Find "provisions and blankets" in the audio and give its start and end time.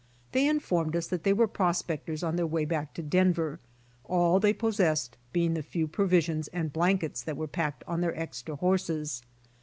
5.87-7.21